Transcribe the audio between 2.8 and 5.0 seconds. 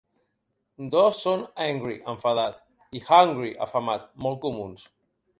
i "hungry" —afamat—, molt comuns.